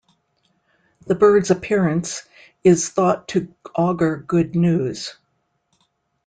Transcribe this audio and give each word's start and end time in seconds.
The 1.05 1.13
bird's 1.13 1.51
appearance 1.51 2.23
is 2.63 2.89
thought 2.89 3.27
to 3.27 3.53
augur 3.75 4.17
good 4.17 4.55
news. 4.55 5.13